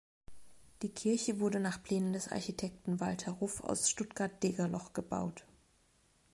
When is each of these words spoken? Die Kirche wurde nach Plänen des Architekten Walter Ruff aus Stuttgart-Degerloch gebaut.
Die 0.81 0.89
Kirche 0.89 1.39
wurde 1.39 1.59
nach 1.59 1.83
Plänen 1.83 2.13
des 2.13 2.31
Architekten 2.31 2.99
Walter 2.99 3.33
Ruff 3.33 3.61
aus 3.63 3.87
Stuttgart-Degerloch 3.87 4.93
gebaut. 4.93 5.45